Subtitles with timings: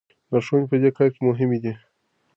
[0.31, 1.73] لارښوونې په دې کار کې مهمې دي.